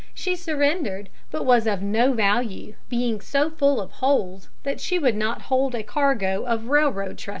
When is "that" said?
4.63-4.79